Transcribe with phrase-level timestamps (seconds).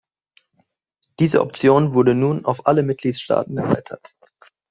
[1.19, 4.15] Diese Option wurde nun auf alle Mitgliedstaaten erweitert.